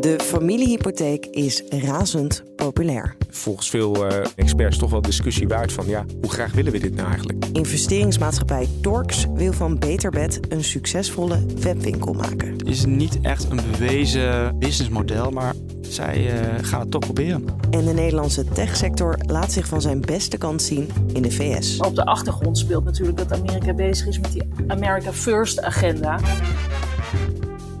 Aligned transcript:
De 0.00 0.18
familiehypotheek 0.22 1.26
is 1.26 1.62
razend 1.68 2.42
populair. 2.56 3.16
Volgens 3.30 3.70
veel 3.70 4.06
uh, 4.06 4.18
experts 4.36 4.78
toch 4.78 4.90
wel 4.90 5.00
discussie 5.00 5.48
waard 5.48 5.72
van 5.72 5.86
ja, 5.86 6.04
hoe 6.20 6.30
graag 6.30 6.52
willen 6.52 6.72
we 6.72 6.78
dit 6.78 6.94
nou 6.94 7.08
eigenlijk? 7.08 7.44
Investeringsmaatschappij 7.52 8.68
Torx 8.80 9.26
wil 9.34 9.52
van 9.52 9.78
Beterbed 9.78 10.40
een 10.48 10.64
succesvolle 10.64 11.44
webwinkel 11.60 12.12
maken. 12.12 12.52
Het 12.52 12.66
is 12.66 12.84
niet 12.84 13.20
echt 13.20 13.50
een 13.50 13.60
bewezen 13.70 14.58
businessmodel, 14.58 15.30
maar 15.30 15.54
zij 15.80 16.24
uh, 16.24 16.64
gaan 16.64 16.80
het 16.80 16.90
toch 16.90 17.00
proberen. 17.00 17.44
En 17.70 17.84
de 17.84 17.92
Nederlandse 17.92 18.44
techsector 18.44 19.18
laat 19.26 19.52
zich 19.52 19.66
van 19.66 19.80
zijn 19.80 20.00
beste 20.00 20.38
kant 20.38 20.62
zien 20.62 20.88
in 21.12 21.22
de 21.22 21.30
VS. 21.30 21.78
Op 21.78 21.94
de 21.94 22.04
achtergrond 22.04 22.58
speelt 22.58 22.84
natuurlijk 22.84 23.16
dat 23.16 23.32
Amerika 23.32 23.74
bezig 23.74 24.06
is 24.06 24.18
met 24.18 24.32
die 24.32 24.42
America 24.66 25.12
First 25.12 25.62
agenda. 25.62 26.20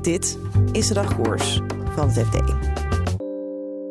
Dit 0.02 0.38
is 0.72 0.88
de 0.88 0.94
dagkoers 0.94 1.60
van 1.98 2.10
het 2.10 2.26
FD. 2.26 2.36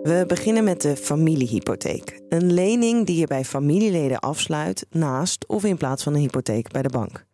We 0.03 0.23
beginnen 0.27 0.63
met 0.63 0.81
de 0.81 0.95
familiehypotheek. 0.95 2.21
Een 2.29 2.53
lening 2.53 3.05
die 3.05 3.19
je 3.19 3.27
bij 3.27 3.45
familieleden 3.45 4.19
afsluit 4.19 4.85
naast 4.89 5.47
of 5.47 5.63
in 5.63 5.77
plaats 5.77 6.03
van 6.03 6.13
een 6.13 6.19
hypotheek 6.19 6.71
bij 6.71 6.81
de 6.81 6.89
bank. 6.89 7.25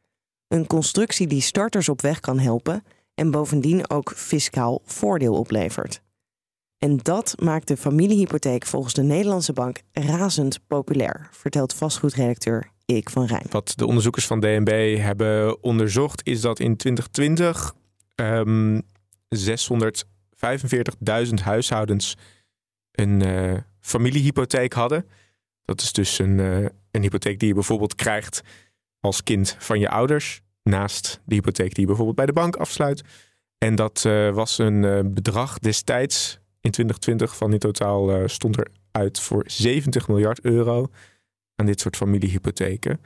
Een 0.47 0.67
constructie 0.67 1.27
die 1.27 1.41
starters 1.41 1.89
op 1.89 2.01
weg 2.01 2.19
kan 2.19 2.39
helpen 2.39 2.83
en 3.15 3.31
bovendien 3.31 3.89
ook 3.89 4.13
fiscaal 4.15 4.81
voordeel 4.85 5.33
oplevert. 5.33 6.01
En 6.77 6.97
dat 6.97 7.35
maakt 7.41 7.67
de 7.67 7.77
familiehypotheek 7.77 8.65
volgens 8.65 8.93
de 8.93 9.03
Nederlandse 9.03 9.53
bank 9.53 9.81
razend 9.91 10.59
populair, 10.67 11.27
vertelt 11.31 11.73
vastgoedredacteur 11.73 12.71
Eek 12.85 13.09
van 13.09 13.25
Rijn. 13.25 13.45
Wat 13.49 13.73
de 13.75 13.85
onderzoekers 13.85 14.27
van 14.27 14.39
DNB 14.39 14.97
hebben 14.97 15.63
onderzocht 15.63 16.25
is 16.27 16.41
dat 16.41 16.59
in 16.59 16.77
2020 16.77 17.73
um, 18.15 18.81
645.000 21.27 21.33
huishoudens 21.43 22.17
een 22.91 23.23
uh, 23.25 23.57
familiehypotheek 23.79 24.73
hadden. 24.73 25.05
Dat 25.65 25.81
is 25.81 25.91
dus 25.91 26.19
een, 26.19 26.37
uh, 26.37 26.65
een 26.91 27.01
hypotheek 27.01 27.39
die 27.39 27.47
je 27.47 27.53
bijvoorbeeld 27.53 27.95
krijgt 27.95 28.41
als 28.99 29.23
kind 29.23 29.55
van 29.59 29.79
je 29.79 29.89
ouders. 29.89 30.41
Naast 30.63 31.21
de 31.25 31.35
hypotheek 31.35 31.69
die 31.69 31.81
je 31.81 31.87
bijvoorbeeld 31.87 32.17
bij 32.17 32.25
de 32.25 32.33
bank 32.33 32.55
afsluit. 32.55 33.03
En 33.57 33.75
dat 33.75 34.03
uh, 34.07 34.33
was 34.33 34.57
een 34.57 35.13
bedrag 35.13 35.59
destijds 35.59 36.39
in 36.61 36.71
2020 36.71 37.35
van 37.35 37.53
in 37.53 37.59
totaal 37.59 38.29
stond 38.29 38.57
er 38.57 38.67
uit 38.91 39.19
voor 39.19 39.43
70 39.45 40.07
miljard 40.07 40.39
euro 40.41 40.89
aan 41.55 41.65
dit 41.65 41.79
soort 41.79 41.95
familiehypotheken. 41.95 43.01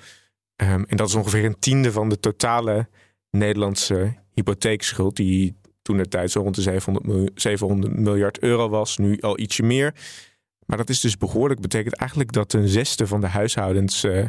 Um, 0.61 0.85
en 0.85 0.97
dat 0.97 1.07
is 1.07 1.15
ongeveer 1.15 1.45
een 1.45 1.59
tiende 1.59 1.91
van 1.91 2.09
de 2.09 2.19
totale 2.19 2.87
Nederlandse 3.29 4.15
hypotheekschuld 4.33 5.15
die 5.15 5.55
toen 5.87 5.97
de 5.97 6.07
tijd 6.07 6.31
zo 6.31 6.41
rond 6.41 6.55
de 6.55 6.61
700, 6.61 7.31
700 7.41 7.97
miljard 7.97 8.39
euro 8.39 8.69
was, 8.69 8.97
nu 8.97 9.19
al 9.19 9.39
ietsje 9.39 9.63
meer. 9.63 9.93
Maar 10.65 10.77
dat 10.77 10.89
is 10.89 10.99
dus 10.99 11.17
behoorlijk. 11.17 11.61
Betekent 11.61 11.95
eigenlijk 11.95 12.31
dat 12.31 12.53
een 12.53 12.67
zesde 12.67 13.07
van 13.07 13.21
de 13.21 13.27
huishoudens 13.27 14.03
uh, 14.03 14.25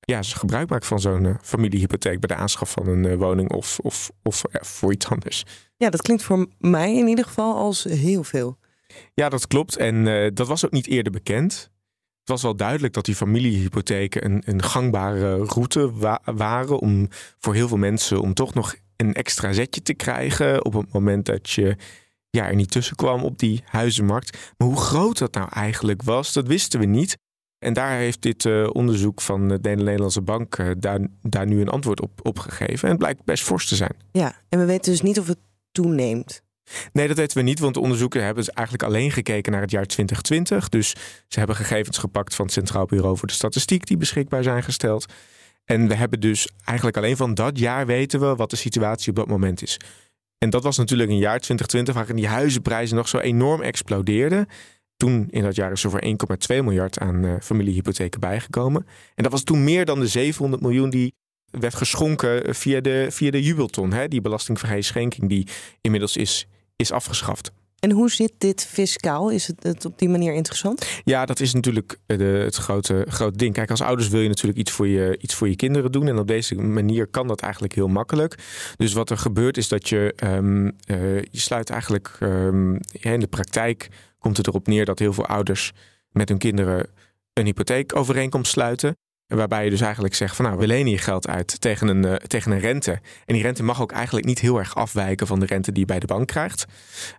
ja, 0.00 0.22
gebruik 0.22 0.68
maakt 0.68 0.86
van 0.86 1.00
zo'n 1.00 1.24
uh, 1.24 1.34
familiehypotheek 1.42 2.20
bij 2.20 2.36
de 2.36 2.42
aanschaf 2.42 2.70
van 2.70 2.86
een 2.86 3.04
uh, 3.04 3.16
woning 3.16 3.52
of, 3.52 3.78
of, 3.78 4.10
of 4.22 4.42
voor 4.50 4.92
iets 4.92 5.08
anders. 5.08 5.44
Ja, 5.76 5.90
dat 5.90 6.02
klinkt 6.02 6.22
voor 6.22 6.46
mij 6.58 6.96
in 6.96 7.06
ieder 7.06 7.24
geval 7.24 7.56
als 7.56 7.84
heel 7.84 8.24
veel. 8.24 8.58
Ja, 9.14 9.28
dat 9.28 9.46
klopt. 9.46 9.76
En 9.76 10.04
dat 10.34 10.46
was 10.46 10.64
ook 10.64 10.70
niet 10.70 10.86
eerder 10.86 11.12
bekend. 11.12 11.70
Het 12.18 12.28
was 12.28 12.42
wel 12.42 12.56
duidelijk 12.56 12.92
dat 12.92 13.04
die 13.04 13.14
familiehypotheken 13.14 14.24
een, 14.24 14.42
een 14.44 14.62
gangbare 14.62 15.44
route 15.44 15.92
wa 15.92 16.20
waren 16.24 16.78
om 16.78 17.08
voor 17.38 17.54
heel 17.54 17.68
veel 17.68 17.76
mensen 17.76 18.20
om 18.20 18.34
toch 18.34 18.54
nog 18.54 18.74
een 19.06 19.14
extra 19.14 19.52
zetje 19.52 19.82
te 19.82 19.94
krijgen 19.94 20.64
op 20.64 20.72
het 20.72 20.92
moment 20.92 21.26
dat 21.26 21.50
je 21.50 21.76
ja, 22.30 22.46
er 22.46 22.54
niet 22.54 22.70
tussen 22.70 22.96
kwam 22.96 23.22
op 23.22 23.38
die 23.38 23.62
huizenmarkt. 23.64 24.52
Maar 24.56 24.68
hoe 24.68 24.80
groot 24.80 25.18
dat 25.18 25.34
nou 25.34 25.48
eigenlijk 25.52 26.02
was, 26.02 26.32
dat 26.32 26.46
wisten 26.46 26.80
we 26.80 26.86
niet. 26.86 27.16
En 27.58 27.72
daar 27.72 27.98
heeft 27.98 28.22
dit 28.22 28.44
uh, 28.44 28.68
onderzoek 28.72 29.20
van 29.20 29.48
de 29.48 29.58
Nederlandse 29.60 30.20
Bank 30.20 30.58
uh, 30.58 30.70
daar, 30.78 31.00
daar 31.22 31.46
nu 31.46 31.60
een 31.60 31.68
antwoord 31.68 32.00
op, 32.00 32.10
op 32.22 32.38
gegeven. 32.38 32.82
En 32.82 32.88
het 32.88 32.98
blijkt 32.98 33.24
best 33.24 33.44
fors 33.44 33.68
te 33.68 33.76
zijn. 33.76 33.96
Ja, 34.12 34.34
en 34.48 34.58
we 34.58 34.64
weten 34.64 34.92
dus 34.92 35.02
niet 35.02 35.18
of 35.18 35.26
het 35.26 35.38
toeneemt. 35.72 36.42
Nee, 36.92 37.08
dat 37.08 37.16
weten 37.16 37.36
we 37.36 37.42
niet, 37.42 37.58
want 37.58 37.74
de 37.74 37.80
onderzoeken 37.80 38.24
hebben 38.24 38.44
dus 38.44 38.54
eigenlijk 38.54 38.88
alleen 38.88 39.10
gekeken 39.10 39.52
naar 39.52 39.60
het 39.60 39.70
jaar 39.70 39.86
2020. 39.86 40.68
Dus 40.68 40.90
ze 41.28 41.38
hebben 41.38 41.56
gegevens 41.56 41.98
gepakt 41.98 42.34
van 42.34 42.44
het 42.44 42.54
Centraal 42.54 42.86
Bureau 42.86 43.16
voor 43.16 43.28
de 43.28 43.34
Statistiek 43.34 43.86
die 43.86 43.96
beschikbaar 43.96 44.42
zijn 44.42 44.62
gesteld. 44.62 45.06
En 45.64 45.88
we 45.88 45.94
hebben 45.94 46.20
dus 46.20 46.48
eigenlijk 46.64 46.96
alleen 46.96 47.16
van 47.16 47.34
dat 47.34 47.58
jaar 47.58 47.86
weten 47.86 48.20
we 48.20 48.34
wat 48.34 48.50
de 48.50 48.56
situatie 48.56 49.10
op 49.10 49.16
dat 49.16 49.26
moment 49.26 49.62
is. 49.62 49.78
En 50.38 50.50
dat 50.50 50.62
was 50.62 50.76
natuurlijk 50.76 51.10
een 51.10 51.18
jaar 51.18 51.38
2020 51.38 51.94
waarin 51.94 52.16
die 52.16 52.26
huizenprijzen 52.26 52.96
nog 52.96 53.08
zo 53.08 53.18
enorm 53.18 53.60
explodeerden. 53.60 54.46
Toen 54.96 55.28
in 55.30 55.42
dat 55.42 55.54
jaar 55.54 55.72
is 55.72 55.84
er 55.84 55.90
voor 55.90 56.04
1,2 56.04 56.64
miljard 56.64 56.98
aan 56.98 57.24
uh, 57.24 57.34
familiehypotheken 57.40 58.20
bijgekomen. 58.20 58.86
En 59.14 59.22
dat 59.22 59.32
was 59.32 59.42
toen 59.42 59.64
meer 59.64 59.84
dan 59.84 60.00
de 60.00 60.06
700 60.06 60.62
miljoen 60.62 60.90
die 60.90 61.14
werd 61.50 61.74
geschonken 61.74 62.54
via 62.54 62.80
de, 62.80 63.06
via 63.10 63.30
de 63.30 63.42
jubelton. 63.42 63.92
Hè? 63.92 64.08
Die 64.08 64.20
belastingvrije 64.20 64.82
schenking 64.82 65.28
die 65.28 65.46
inmiddels 65.80 66.16
is, 66.16 66.46
is 66.76 66.92
afgeschaft. 66.92 67.52
En 67.82 67.90
hoe 67.90 68.10
zit 68.10 68.32
dit 68.38 68.66
fiscaal? 68.66 69.30
Is 69.30 69.46
het, 69.46 69.84
op 69.84 69.98
die 69.98 70.08
manier 70.08 70.34
interessant? 70.34 70.86
Ja, 71.04 71.26
dat 71.26 71.40
is 71.40 71.52
natuurlijk 71.54 71.98
de, 72.06 72.24
het 72.24 72.56
grote, 72.56 73.04
grote 73.08 73.36
ding. 73.36 73.54
Kijk, 73.54 73.70
als 73.70 73.80
ouders 73.80 74.08
wil 74.08 74.20
je 74.20 74.28
natuurlijk 74.28 74.58
iets 74.58 74.70
voor 74.70 74.88
je, 74.88 75.18
iets 75.20 75.34
voor 75.34 75.48
je 75.48 75.56
kinderen 75.56 75.92
doen. 75.92 76.08
En 76.08 76.18
op 76.18 76.26
deze 76.26 76.54
manier 76.54 77.06
kan 77.06 77.26
dat 77.26 77.40
eigenlijk 77.40 77.74
heel 77.74 77.88
makkelijk. 77.88 78.38
Dus 78.76 78.92
wat 78.92 79.10
er 79.10 79.18
gebeurt 79.18 79.56
is 79.56 79.68
dat 79.68 79.88
je, 79.88 80.14
um, 80.24 80.64
uh, 80.64 81.20
je 81.20 81.40
sluit 81.40 81.70
eigenlijk 81.70 82.16
um, 82.20 82.78
in 82.90 83.20
de 83.20 83.26
praktijk 83.26 83.88
komt 84.18 84.36
het 84.36 84.46
erop 84.46 84.66
neer 84.66 84.84
dat 84.84 84.98
heel 84.98 85.12
veel 85.12 85.26
ouders 85.26 85.72
met 86.10 86.28
hun 86.28 86.38
kinderen 86.38 86.86
een 87.32 87.44
hypotheekovereenkomst 87.44 88.52
sluiten. 88.52 88.96
Waarbij 89.36 89.64
je 89.64 89.70
dus 89.70 89.80
eigenlijk 89.80 90.14
zegt 90.14 90.36
van 90.36 90.44
nou, 90.44 90.58
we 90.58 90.66
lenen 90.66 90.90
je 90.90 90.98
geld 90.98 91.28
uit 91.28 91.60
tegen 91.60 91.88
een, 91.88 92.06
uh, 92.06 92.14
tegen 92.14 92.52
een 92.52 92.58
rente. 92.58 93.00
En 93.24 93.34
die 93.34 93.42
rente 93.42 93.62
mag 93.62 93.82
ook 93.82 93.92
eigenlijk 93.92 94.26
niet 94.26 94.38
heel 94.38 94.58
erg 94.58 94.74
afwijken 94.74 95.26
van 95.26 95.40
de 95.40 95.46
rente 95.46 95.72
die 95.72 95.80
je 95.80 95.86
bij 95.86 95.98
de 95.98 96.06
bank 96.06 96.26
krijgt. 96.26 96.64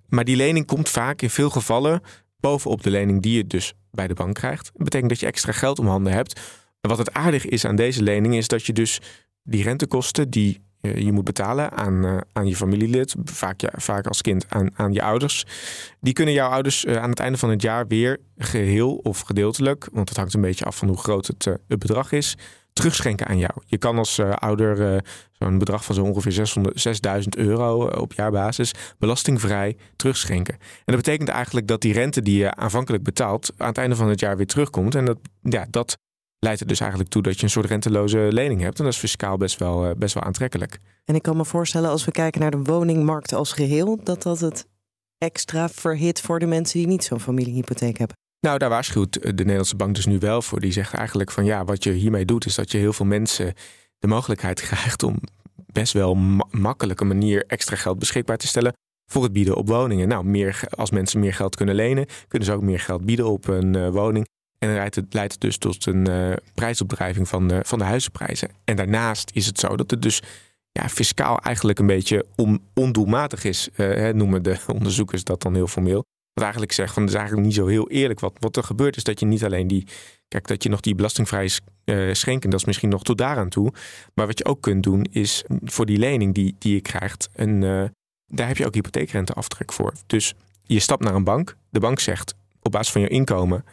Maar 0.08 0.24
die 0.24 0.36
lening 0.36 0.66
komt 0.66 0.90
vaak 0.90 1.22
in 1.22 1.30
veel 1.30 1.50
gevallen 1.50 2.02
bovenop 2.40 2.84
de 2.84 2.90
lening 2.90 3.22
die 3.22 3.36
je 3.36 3.48
dus 3.48 3.74
bij 3.92 4.08
de 4.08 4.14
bank 4.14 4.36
krijgt. 4.36 4.66
Dat 4.74 4.84
betekent 4.84 5.10
dat 5.10 5.20
je 5.20 5.26
extra 5.26 5.52
geld 5.52 5.80
om 5.80 5.88
handen 5.88 6.14
hebt. 6.14 6.40
En 6.82 6.90
wat 6.90 6.98
het 6.98 7.14
aardige 7.14 7.48
is 7.48 7.66
aan 7.66 7.76
deze 7.76 8.02
lening 8.02 8.36
is 8.36 8.48
dat 8.48 8.66
je 8.66 8.74
dus 8.74 9.00
die 9.44 9.64
rentekosten 9.64 10.30
die 10.30 10.62
je 10.92 11.12
moet 11.12 11.24
betalen 11.24 11.72
aan, 11.72 12.06
uh, 12.06 12.18
aan 12.34 12.48
je 12.48 12.56
familielid, 12.56 13.16
vaak, 13.24 13.62
ja, 13.62 13.70
vaak 13.76 14.08
als 14.08 14.22
kind 14.22 14.46
aan, 14.50 14.70
aan 14.76 14.94
je 14.94 15.04
ouders. 15.04 15.46
Die 16.00 16.14
kunnen 16.14 16.34
jouw 16.34 16.50
ouders 16.50 16.86
uh, 16.86 16.96
aan 16.96 17.10
het 17.10 17.20
einde 17.20 17.38
van 17.38 17.50
het 17.50 17.62
jaar 17.62 17.88
weer 17.88 18.20
geheel 18.38 18.96
of 18.96 19.20
gedeeltelijk, 19.20 19.88
want 19.92 20.10
het 20.10 20.18
hangt 20.18 20.34
een 20.34 20.42
beetje 20.42 20.66
af 20.66 20.78
van 20.78 20.88
hoe 20.88 20.98
groot 20.98 21.28
het, 21.28 21.46
het 21.46 21.80
bedrag 21.80 22.12
is, 22.12 22.38
terugschenken 22.74 23.28
aan 23.28 23.38
jou. 23.38 23.52
Je 23.66 23.78
kan 23.78 23.98
als 23.98 24.20
ouder 24.20 25.04
zo'n 25.32 25.58
bedrag 25.58 25.86
van 25.86 25.96
zo 25.96 26.04
ongeveer 26.04 26.32
600, 26.32 26.82
6000 26.82 27.38
euro 27.38 27.88
op 27.88 28.14
jaarbasis 28.14 28.72
belastingvrij 29.00 29.78
terugschenken. 29.96 30.54
En 30.54 30.60
dat 30.86 30.96
betekent 30.96 31.30
eigenlijk 31.30 31.68
dat 31.68 31.82
die 31.82 31.94
rente 31.94 32.22
die 32.22 32.38
je 32.38 32.56
aanvankelijk 32.56 33.04
betaalt 33.04 33.52
aan 33.58 33.68
het 33.68 33.78
einde 33.78 33.96
van 33.96 34.10
het 34.10 34.20
jaar 34.20 34.38
weer 34.38 34.48
terugkomt. 34.48 34.96
En 34.96 35.06
dat, 35.06 35.18
ja, 35.42 35.66
dat 35.70 35.98
leidt 36.44 36.60
er 36.60 36.68
dus 36.68 36.80
eigenlijk 36.80 37.10
toe 37.10 37.22
dat 37.22 37.38
je 37.38 37.44
een 37.44 37.50
soort 37.50 37.66
renteloze 37.66 38.28
lening 38.32 38.62
hebt. 38.62 38.78
En 38.78 38.84
dat 38.84 38.94
is 38.94 39.00
fiscaal 39.00 39.38
best 39.38 39.60
wel, 39.60 39.96
best 39.96 40.14
wel 40.14 40.24
aantrekkelijk. 40.24 40.80
En 41.06 41.16
ik 41.16 41.22
kan 41.22 41.38
me 41.38 41.46
voorstellen, 41.46 41.90
als 41.90 42.06
we 42.06 42.12
kijken 42.12 42.42
naar 42.42 42.52
de 42.52 42.62
woningmarkt 42.64 43.34
als 43.34 43.52
geheel, 43.52 44.00
dat 44.04 44.24
dat 44.24 44.40
het 44.40 44.68
extra 45.18 45.70
verhit 45.70 46.22
voor 46.22 46.40
de 46.40 46.46
mensen 46.46 46.80
die 46.80 46.88
niet 46.88 47.04
zo'n 47.04 47.20
familiehypotheek 47.20 47.98
hebben. 47.98 48.18
Nou, 48.40 48.58
daar 48.58 48.70
waarschuwt 48.70 49.14
de 49.14 49.32
Nederlandse 49.32 49.76
bank 49.76 49.96
dus 49.96 50.06
nu 50.06 50.20
wel 50.20 50.42
voor. 50.42 50.60
Die 50.60 50.72
zegt 50.72 50.94
eigenlijk 50.94 51.32
van 51.32 51.46
ja, 51.46 51.66
wat 51.66 51.84
je 51.84 51.92
hiermee 51.92 52.26
doet, 52.26 52.46
is 52.46 52.56
dat 52.56 52.72
je 52.72 52.78
heel 52.78 52.94
veel 52.94 53.06
mensen 53.06 53.54
de 54.00 54.08
mogelijkheid 54.08 54.62
krijgt 54.68 55.04
om 55.04 55.20
best 55.66 55.94
wel 55.94 56.16
ma 56.16 56.46
makkelijke 56.52 57.06
manier 57.06 57.46
extra 57.48 57.76
geld 57.76 58.00
beschikbaar 58.00 58.38
te 58.38 58.48
stellen 58.48 58.74
voor 59.12 59.24
het 59.24 59.34
bieden 59.34 59.56
op 59.56 59.68
woningen. 59.68 60.08
Nou, 60.08 60.26
meer, 60.26 60.60
als 60.70 60.92
mensen 60.92 61.20
meer 61.20 61.34
geld 61.34 61.56
kunnen 61.56 61.76
lenen, 61.76 62.06
kunnen 62.28 62.48
ze 62.48 62.54
ook 62.54 62.62
meer 62.62 62.80
geld 62.80 63.06
bieden 63.06 63.26
op 63.26 63.48
een 63.48 63.74
uh, 63.78 63.90
woning. 63.90 64.28
En 64.64 64.92
dan 64.92 65.08
leidt 65.10 65.42
dus 65.42 65.58
tot 65.58 65.86
een 65.86 66.10
uh, 66.10 66.34
prijsopdrijving 66.54 67.28
van 67.28 67.48
de, 67.48 67.60
van 67.64 67.80
de 67.80 67.86
huizenprijzen. 67.86 68.50
En 68.64 68.76
daarnaast 68.76 69.32
is 69.34 69.46
het 69.46 69.60
zo 69.60 69.76
dat 69.76 69.92
het 69.92 70.02
dus 70.02 70.22
ja, 70.72 70.90
fiscaal 70.90 71.40
eigenlijk 71.40 71.80
een 71.80 71.88
beetje 71.88 72.26
on, 72.36 72.62
ondoelmatig 72.74 73.44
is, 73.44 73.70
uh, 73.76 74.10
noemen 74.10 74.44
de 74.44 74.58
onderzoekers 74.78 75.24
dat 75.24 75.42
dan 75.42 75.54
heel 75.54 75.68
formeel. 75.68 76.06
Wat 76.34 76.44
eigenlijk 76.44 76.72
zegt 76.72 76.94
van 76.94 77.02
het 77.02 77.12
is 77.12 77.18
eigenlijk 77.18 77.48
niet 77.48 77.56
zo 77.56 77.68
heel 77.68 77.90
eerlijk. 77.90 78.20
Wat, 78.20 78.34
wat 78.40 78.58
er 78.58 78.64
gebeurt 78.64 78.96
is 78.96 79.04
dat 79.04 79.20
je 79.20 79.26
niet 79.26 79.44
alleen 79.44 79.68
die. 79.68 79.88
Kijk, 80.28 80.48
dat 80.48 80.64
je 80.64 80.70
nog 80.70 80.80
die 80.80 80.96
belastingvrij 80.96 81.50
uh, 81.86 82.14
schenken, 82.14 82.50
dat 82.50 82.60
is 82.60 82.66
misschien 82.66 82.90
nog 82.90 83.04
tot 83.04 83.18
daaraan 83.18 83.50
toe. 83.50 83.74
Maar 84.14 84.28
wat 84.28 84.38
je 84.38 84.46
ook 84.46 84.62
kunt 84.62 84.84
doen, 84.84 85.08
is 85.12 85.44
voor 85.64 85.86
die 85.86 85.98
lening 85.98 86.34
die, 86.34 86.56
die 86.60 86.74
je 86.74 86.82
krijgt, 86.82 87.30
een, 87.36 87.60
daar 88.26 88.48
heb 88.48 88.58
je 88.58 88.66
ook 88.66 88.74
hypotheekrenteaftrek 88.74 89.74
voor. 89.74 89.94
Dus 90.08 90.34
je 90.64 90.80
stapt 90.80 91.04
naar 91.04 91.16
een 91.16 91.24
bank. 91.24 91.58
De 91.70 91.80
bank 91.80 92.00
zegt 92.00 92.36
op 92.62 92.72
basis 92.72 92.92
van 92.92 93.02
je 93.02 93.08
inkomen 93.08 93.64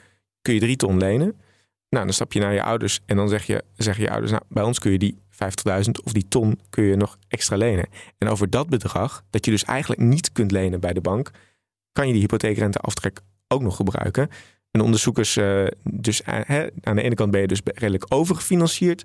kun 0.42 0.54
je 0.54 0.60
drie 0.60 0.76
ton 0.76 0.98
lenen. 0.98 1.40
Nou, 1.88 2.04
dan 2.04 2.14
stap 2.14 2.32
je 2.32 2.40
naar 2.40 2.52
je 2.52 2.62
ouders 2.62 3.00
en 3.06 3.16
dan 3.16 3.28
zeg 3.28 3.46
je, 3.46 3.64
zeg 3.76 3.96
je 3.96 4.10
ouders, 4.10 4.30
nou, 4.30 4.42
bij 4.48 4.62
ons 4.62 4.78
kun 4.78 4.92
je 4.92 4.98
die 4.98 5.18
50.000 5.32 5.90
of 6.04 6.12
die 6.12 6.28
ton 6.28 6.60
kun 6.70 6.84
je 6.84 6.96
nog 6.96 7.18
extra 7.28 7.56
lenen. 7.56 7.88
En 8.18 8.28
over 8.28 8.50
dat 8.50 8.68
bedrag, 8.68 9.24
dat 9.30 9.44
je 9.44 9.50
dus 9.50 9.64
eigenlijk 9.64 10.00
niet 10.00 10.32
kunt 10.32 10.50
lenen 10.50 10.80
bij 10.80 10.92
de 10.92 11.00
bank, 11.00 11.30
kan 11.92 12.06
je 12.06 12.12
die 12.12 12.22
hypotheekrenteaftrek 12.22 13.20
ook 13.48 13.62
nog 13.62 13.76
gebruiken. 13.76 14.28
En 14.70 14.80
onderzoekers, 14.80 15.36
uh, 15.36 15.66
dus 15.82 16.22
uh, 16.28 16.66
aan 16.82 16.96
de 16.96 17.02
ene 17.02 17.14
kant 17.14 17.30
ben 17.30 17.40
je 17.40 17.46
dus 17.46 17.60
redelijk 17.64 18.06
overgefinancierd. 18.08 19.04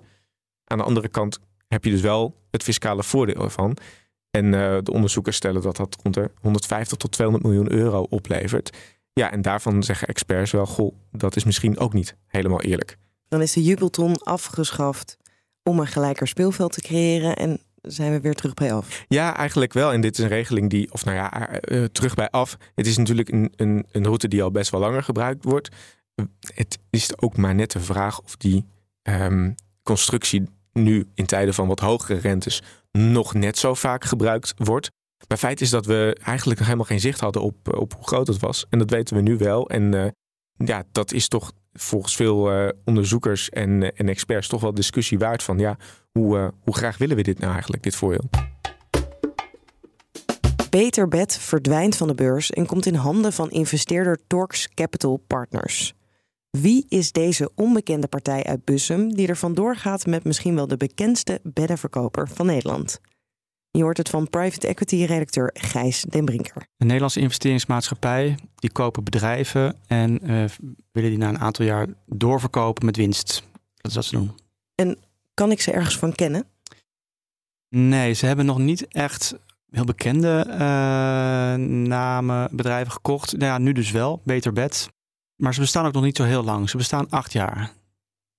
Aan 0.64 0.78
de 0.78 0.84
andere 0.84 1.08
kant 1.08 1.40
heb 1.68 1.84
je 1.84 1.90
dus 1.90 2.00
wel 2.00 2.36
het 2.50 2.62
fiscale 2.62 3.02
voordeel 3.02 3.42
ervan. 3.42 3.76
En 4.30 4.44
uh, 4.44 4.76
de 4.82 4.92
onderzoekers 4.92 5.36
stellen 5.36 5.62
dat 5.62 5.76
dat 5.76 5.96
rond 6.02 6.14
de 6.14 6.30
150 6.40 6.98
tot 6.98 7.12
200 7.12 7.46
miljoen 7.46 7.72
euro 7.72 8.06
oplevert. 8.10 8.76
Ja, 9.20 9.32
en 9.32 9.42
daarvan 9.42 9.82
zeggen 9.82 10.08
experts 10.08 10.50
wel, 10.50 10.66
goh, 10.66 10.94
dat 11.10 11.36
is 11.36 11.44
misschien 11.44 11.78
ook 11.78 11.92
niet 11.92 12.16
helemaal 12.26 12.60
eerlijk. 12.60 12.96
Dan 13.28 13.42
is 13.42 13.52
de 13.52 13.62
jubelton 13.62 14.16
afgeschaft 14.16 15.16
om 15.62 15.78
een 15.80 15.86
gelijker 15.86 16.28
speelveld 16.28 16.72
te 16.72 16.80
creëren. 16.80 17.36
En 17.36 17.60
zijn 17.82 18.12
we 18.12 18.20
weer 18.20 18.34
terug 18.34 18.54
bij 18.54 18.72
af? 18.72 19.04
Ja, 19.08 19.36
eigenlijk 19.36 19.72
wel. 19.72 19.92
En 19.92 20.00
dit 20.00 20.18
is 20.18 20.24
een 20.24 20.30
regeling 20.30 20.70
die, 20.70 20.92
of 20.92 21.04
nou 21.04 21.16
ja, 21.16 21.50
uh, 21.68 21.84
terug 21.84 22.14
bij 22.14 22.30
af. 22.30 22.56
Het 22.74 22.86
is 22.86 22.96
natuurlijk 22.96 23.28
een, 23.28 23.52
een, 23.56 23.86
een 23.92 24.04
route 24.04 24.28
die 24.28 24.42
al 24.42 24.50
best 24.50 24.70
wel 24.70 24.80
langer 24.80 25.02
gebruikt 25.02 25.44
wordt. 25.44 25.68
Het 26.54 26.78
is 26.90 27.18
ook 27.18 27.36
maar 27.36 27.54
net 27.54 27.70
de 27.70 27.80
vraag 27.80 28.20
of 28.20 28.36
die 28.36 28.64
um, 29.02 29.54
constructie 29.82 30.48
nu 30.72 31.08
in 31.14 31.26
tijden 31.26 31.54
van 31.54 31.68
wat 31.68 31.80
hogere 31.80 32.18
rentes 32.18 32.62
nog 32.92 33.34
net 33.34 33.58
zo 33.58 33.74
vaak 33.74 34.04
gebruikt 34.04 34.54
wordt. 34.56 34.90
Maar 35.28 35.38
feit 35.38 35.60
is 35.60 35.70
dat 35.70 35.86
we 35.86 36.16
eigenlijk 36.22 36.58
nog 36.58 36.68
helemaal 36.68 36.88
geen 36.88 37.00
zicht 37.00 37.20
hadden 37.20 37.42
op, 37.42 37.76
op 37.76 37.94
hoe 37.94 38.06
groot 38.06 38.26
het 38.26 38.38
was. 38.38 38.66
En 38.70 38.78
dat 38.78 38.90
weten 38.90 39.16
we 39.16 39.22
nu 39.22 39.36
wel. 39.36 39.68
En 39.68 39.92
uh, 39.92 40.06
ja, 40.56 40.84
dat 40.92 41.12
is 41.12 41.28
toch 41.28 41.52
volgens 41.72 42.16
veel 42.16 42.52
uh, 42.52 42.68
onderzoekers 42.84 43.50
en, 43.50 43.96
en 43.96 44.08
experts 44.08 44.48
toch 44.48 44.60
wel 44.60 44.74
discussie 44.74 45.18
waard 45.18 45.42
van 45.42 45.58
ja, 45.58 45.76
hoe, 46.12 46.52
hoe 46.60 46.76
graag 46.76 46.98
willen 46.98 47.16
we 47.16 47.22
dit 47.22 47.38
nou 47.38 47.52
eigenlijk, 47.52 47.82
dit 47.82 47.96
voordeel? 47.96 48.30
Beter 50.70 51.08
Bed 51.08 51.38
verdwijnt 51.38 51.96
van 51.96 52.08
de 52.08 52.14
beurs 52.14 52.50
en 52.50 52.66
komt 52.66 52.86
in 52.86 52.94
handen 52.94 53.32
van 53.32 53.50
investeerder 53.50 54.18
Torx 54.26 54.68
Capital 54.68 55.22
Partners. 55.26 55.94
Wie 56.50 56.84
is 56.88 57.12
deze 57.12 57.50
onbekende 57.54 58.06
partij 58.06 58.44
uit 58.44 58.64
Bussum 58.64 59.14
die 59.14 59.28
er 59.28 59.36
vandoor 59.36 59.76
gaat 59.76 60.06
met 60.06 60.24
misschien 60.24 60.54
wel 60.54 60.66
de 60.66 60.76
bekendste 60.76 61.40
beddenverkoper 61.42 62.28
van 62.28 62.46
Nederland? 62.46 63.00
Je 63.76 63.82
hoort 63.82 63.96
het 63.96 64.08
van 64.08 64.30
private 64.30 64.66
equity-redacteur 64.66 65.50
Gijs 65.54 66.02
Den 66.02 66.24
Brinker. 66.24 66.66
Een 66.76 66.86
Nederlandse 66.86 67.20
investeringsmaatschappij 67.20 68.34
die 68.54 68.72
kopen 68.72 69.04
bedrijven 69.04 69.76
en 69.86 70.30
uh, 70.30 70.44
willen 70.92 71.10
die 71.10 71.18
na 71.18 71.28
een 71.28 71.38
aantal 71.38 71.64
jaar 71.64 71.86
doorverkopen 72.06 72.84
met 72.84 72.96
winst. 72.96 73.42
Dat 73.74 73.90
is 73.90 73.94
wat 73.94 74.04
ze 74.04 74.16
doen. 74.16 74.30
En 74.74 74.98
kan 75.34 75.50
ik 75.50 75.60
ze 75.60 75.72
ergens 75.72 75.98
van 75.98 76.14
kennen? 76.14 76.44
Nee, 77.68 78.12
ze 78.12 78.26
hebben 78.26 78.46
nog 78.46 78.58
niet 78.58 78.88
echt 78.88 79.36
heel 79.70 79.84
bekende 79.84 80.44
uh, 80.48 80.56
namen, 81.86 82.56
bedrijven 82.56 82.92
gekocht. 82.92 83.32
Nou 83.32 83.44
ja, 83.44 83.58
nu 83.58 83.72
dus 83.72 83.90
wel, 83.90 84.20
Beter 84.24 84.52
Bed. 84.52 84.88
Maar 85.36 85.54
ze 85.54 85.60
bestaan 85.60 85.86
ook 85.86 85.92
nog 85.92 86.02
niet 86.02 86.16
zo 86.16 86.24
heel 86.24 86.44
lang. 86.44 86.70
Ze 86.70 86.76
bestaan 86.76 87.10
acht 87.10 87.32
jaar. 87.32 87.72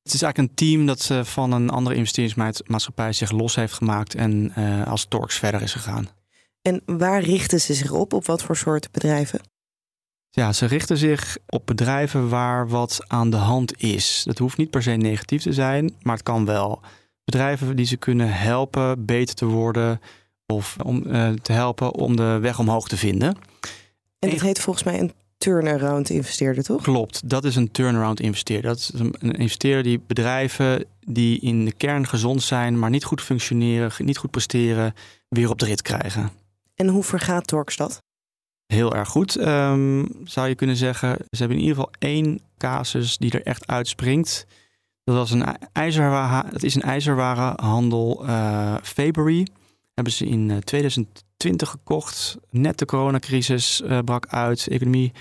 Het 0.07 0.15
is 0.15 0.21
eigenlijk 0.21 0.51
een 0.51 0.67
team 0.67 0.85
dat 0.85 1.09
uh, 1.11 1.23
van 1.23 1.51
een 1.51 1.69
andere 1.69 1.95
investeringsmaatschappij 1.95 3.13
zich 3.13 3.31
los 3.31 3.55
heeft 3.55 3.73
gemaakt 3.73 4.15
en 4.15 4.53
uh, 4.57 4.87
als 4.87 5.05
Torx 5.05 5.35
verder 5.35 5.61
is 5.61 5.71
gegaan. 5.71 6.09
En 6.61 6.81
waar 6.85 7.21
richten 7.21 7.61
ze 7.61 7.73
zich 7.73 7.91
op? 7.91 8.13
Op 8.13 8.25
wat 8.25 8.43
voor 8.43 8.55
soort 8.55 8.91
bedrijven? 8.91 9.41
Ja, 10.29 10.53
ze 10.53 10.65
richten 10.65 10.97
zich 10.97 11.37
op 11.47 11.65
bedrijven 11.65 12.29
waar 12.29 12.67
wat 12.67 13.03
aan 13.07 13.29
de 13.29 13.37
hand 13.37 13.81
is. 13.81 14.23
Dat 14.23 14.37
hoeft 14.37 14.57
niet 14.57 14.69
per 14.69 14.83
se 14.83 14.91
negatief 14.91 15.41
te 15.41 15.53
zijn, 15.53 15.95
maar 16.01 16.15
het 16.15 16.23
kan 16.23 16.45
wel. 16.45 16.81
Bedrijven 17.23 17.75
die 17.75 17.85
ze 17.85 17.97
kunnen 17.97 18.33
helpen 18.33 19.05
beter 19.05 19.35
te 19.35 19.45
worden 19.45 20.01
of 20.45 20.75
om 20.83 21.03
uh, 21.05 21.29
te 21.29 21.51
helpen 21.51 21.93
om 21.93 22.15
de 22.15 22.37
weg 22.41 22.59
omhoog 22.59 22.87
te 22.87 22.97
vinden. 22.97 23.37
En 24.19 24.29
dat 24.29 24.41
heet 24.41 24.59
volgens 24.59 24.85
mij 24.85 24.99
een 24.99 25.13
turnaround 25.37 26.09
investeerder, 26.09 26.63
toch? 26.63 26.81
Klopt, 26.81 27.29
dat 27.29 27.43
is 27.43 27.55
een 27.55 27.71
turnaround 27.71 28.19
investeerder. 28.19 28.69
Dat 28.69 28.77
is 28.77 28.91
een, 28.93 29.31
investeerder 29.31 29.83
die 29.83 29.99
bedrijven 30.07 30.85
die 30.99 31.39
in 31.39 31.65
de 31.65 31.73
kern 31.73 32.07
gezond 32.07 32.43
zijn, 32.43 32.79
maar 32.79 32.89
niet 32.89 33.03
goed 33.03 33.21
functioneren, 33.21 33.91
niet 33.97 34.17
goed 34.17 34.31
presteren, 34.31 34.93
weer 35.29 35.49
op 35.49 35.59
de 35.59 35.65
rit 35.65 35.81
krijgen. 35.81 36.31
En 36.75 36.87
hoe 36.87 37.03
vergaat 37.03 37.47
Torx 37.47 37.75
dat? 37.75 38.01
Heel 38.65 38.95
erg 38.95 39.09
goed, 39.09 39.39
um, 39.39 40.07
zou 40.23 40.47
je 40.47 40.55
kunnen 40.55 40.75
zeggen. 40.75 41.17
Ze 41.17 41.37
hebben 41.37 41.57
in 41.57 41.63
ieder 41.63 41.75
geval 41.75 41.93
één 41.99 42.39
casus 42.57 43.17
die 43.17 43.31
er 43.31 43.43
echt 43.43 43.67
uitspringt. 43.67 44.45
Dat, 45.03 45.15
was 45.15 45.31
een 45.31 45.57
ijzerwaren, 45.71 46.51
dat 46.51 46.63
is 46.63 46.75
een 46.75 46.81
ijzerwarenhandel 46.81 48.25
uh, 48.25 48.75
Fabery. 48.83 49.47
Hebben 49.93 50.13
ze 50.13 50.25
in 50.25 50.61
2020 51.37 51.69
gekocht. 51.69 52.37
Net 52.49 52.79
de 52.79 52.85
coronacrisis 52.85 53.81
uh, 53.81 53.99
brak 53.99 54.27
uit. 54.27 54.63
De 54.63 54.71
economie 54.71 55.11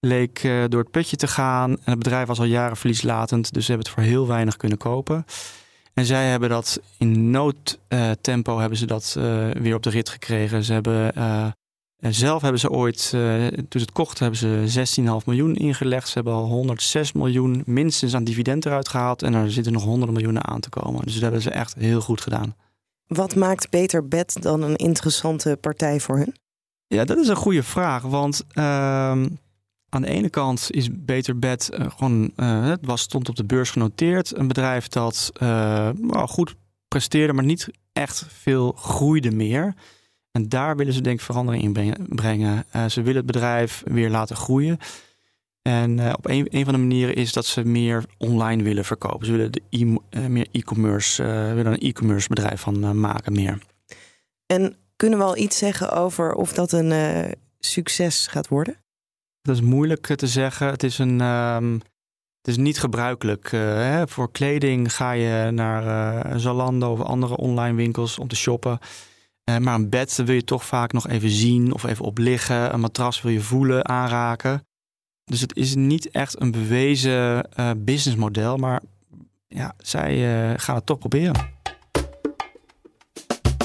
leek 0.00 0.42
uh, 0.42 0.64
door 0.68 0.80
het 0.80 0.90
putje 0.90 1.16
te 1.16 1.26
gaan. 1.26 1.70
En 1.70 1.90
het 1.90 1.98
bedrijf 1.98 2.26
was 2.26 2.38
al 2.38 2.44
jaren 2.44 2.76
verlieslatend. 2.76 3.52
Dus 3.52 3.64
ze 3.64 3.72
hebben 3.72 3.90
het 3.90 3.98
voor 3.98 4.06
heel 4.06 4.26
weinig 4.26 4.56
kunnen 4.56 4.78
kopen. 4.78 5.24
En 5.94 6.04
zij 6.04 6.26
hebben 6.26 6.48
dat 6.48 6.80
in 6.98 7.30
noodtempo 7.30 8.52
uh, 8.52 8.60
hebben 8.60 8.78
ze 8.78 8.86
dat 8.86 9.12
weer 9.58 9.74
op 9.74 9.82
de 9.82 9.90
rit 9.90 10.08
gekregen. 10.08 10.64
Ze 10.64 10.72
hebben 10.72 11.12
zelf 11.98 12.42
hebben 12.42 12.60
ze 12.60 12.70
ooit, 12.70 13.10
toen 13.10 13.66
ze 13.68 13.78
het 13.78 13.92
kochten, 13.92 14.22
hebben 14.30 14.70
ze 14.70 14.94
16,5 15.20 15.26
miljoen 15.26 15.56
ingelegd. 15.56 16.08
Ze 16.08 16.14
hebben 16.14 16.32
al 16.32 16.44
106 16.44 17.12
miljoen 17.12 17.62
minstens 17.66 18.14
aan 18.14 18.24
dividend 18.24 18.66
eruit 18.66 18.88
gehaald. 18.88 19.22
En 19.22 19.34
er 19.34 19.52
zitten 19.52 19.72
nog 19.72 19.82
honderden 19.82 20.14
miljoenen 20.14 20.44
aan 20.44 20.60
te 20.60 20.68
komen. 20.68 21.04
Dus 21.04 21.12
dat 21.12 21.22
hebben 21.22 21.42
ze 21.42 21.50
echt 21.50 21.74
heel 21.74 22.00
goed 22.00 22.20
gedaan. 22.20 22.54
Wat 23.06 23.34
maakt 23.34 23.70
Beter 23.70 24.08
Bed 24.08 24.42
dan 24.42 24.62
een 24.62 24.76
interessante 24.76 25.58
partij 25.60 26.00
voor 26.00 26.16
hun? 26.16 26.34
Ja, 26.86 27.04
dat 27.04 27.18
is 27.18 27.28
een 27.28 27.36
goede 27.36 27.62
vraag. 27.62 28.02
Want 28.02 28.44
uh, 28.54 28.64
aan 29.88 30.02
de 30.02 30.08
ene 30.08 30.30
kant 30.30 30.66
is 30.70 30.88
Beter 30.92 31.38
Bed 31.38 31.70
uh, 31.72 31.90
gewoon, 31.90 32.32
uh, 32.36 32.68
het 32.68 32.86
was, 32.86 33.00
stond 33.00 33.28
op 33.28 33.36
de 33.36 33.44
beurs 33.44 33.70
genoteerd. 33.70 34.36
Een 34.36 34.48
bedrijf 34.48 34.88
dat 34.88 35.30
well, 35.38 36.26
goed 36.26 36.54
presteerde, 36.88 37.32
maar 37.32 37.44
niet 37.44 37.68
echt 37.92 38.24
veel 38.28 38.72
groeide 38.72 39.30
meer. 39.30 39.74
En 40.30 40.48
daar 40.48 40.76
willen 40.76 40.92
ze 40.92 41.00
denk 41.00 41.18
ik 41.18 41.24
verandering 41.24 41.62
in 41.62 41.96
brengen. 42.08 42.64
Ze 42.90 43.02
willen 43.02 43.16
het 43.16 43.26
bedrijf 43.26 43.82
weer 43.86 44.10
laten 44.10 44.36
groeien. 44.36 44.78
En 45.66 45.98
uh, 45.98 46.12
op 46.16 46.28
een, 46.28 46.46
een 46.50 46.64
van 46.64 46.74
de 46.74 46.80
manieren 46.80 47.14
is 47.14 47.32
dat 47.32 47.46
ze 47.46 47.64
meer 47.64 48.04
online 48.18 48.62
willen 48.62 48.84
verkopen. 48.84 49.26
Ze 49.26 49.32
willen 49.32 49.52
de 49.52 49.62
e 49.70 49.78
uh, 49.80 50.26
meer 50.26 50.46
e-commerce, 50.52 51.22
willen 51.54 51.72
een 51.72 51.78
e-commerce 51.78 52.28
bedrijf 52.28 52.60
van 52.60 53.00
maken 53.00 53.32
meer. 53.32 53.58
En 54.46 54.76
kunnen 54.96 55.18
we 55.18 55.24
al 55.24 55.36
iets 55.36 55.58
zeggen 55.58 55.92
over 55.92 56.32
of 56.32 56.52
dat 56.52 56.72
een 56.72 57.34
succes 57.58 58.26
gaat 58.26 58.48
worden? 58.48 58.76
Dat 59.42 59.54
is 59.54 59.60
moeilijk 59.60 60.06
te 60.06 60.26
zeggen. 60.26 60.68
Het 60.68 60.82
is 60.82 60.98
een. 60.98 61.20
Um, 61.20 61.72
het 62.40 62.56
is 62.56 62.56
niet 62.56 62.78
gebruikelijk. 62.78 63.50
Hè? 63.50 64.08
Voor 64.08 64.30
kleding 64.30 64.94
ga 64.94 65.12
je 65.12 65.50
naar 65.50 66.40
Zalando 66.40 66.92
of 66.92 67.00
andere 67.00 67.36
online 67.36 67.76
winkels 67.76 68.18
om 68.18 68.28
te 68.28 68.36
shoppen. 68.36 68.78
Uh, 69.50 69.56
maar 69.56 69.74
een 69.74 69.88
bed 69.88 70.16
wil 70.16 70.34
je 70.34 70.44
toch 70.44 70.64
vaak 70.64 70.92
nog 70.92 71.08
even 71.08 71.30
zien 71.30 71.74
of 71.74 71.84
even 71.84 72.04
op 72.04 72.18
liggen. 72.18 72.74
Een 72.74 72.80
matras 72.80 73.22
wil 73.22 73.32
je 73.32 73.40
voelen, 73.40 73.88
aanraken. 73.88 74.66
Dus 75.30 75.40
het 75.40 75.56
is 75.56 75.74
niet 75.74 76.10
echt 76.10 76.40
een 76.40 76.50
bewezen 76.50 77.48
uh, 77.60 77.70
businessmodel, 77.76 78.56
maar 78.56 78.82
ja, 79.48 79.74
zij 79.78 80.16
uh, 80.16 80.54
gaan 80.56 80.74
het 80.74 80.86
toch 80.86 80.98
proberen. 80.98 81.54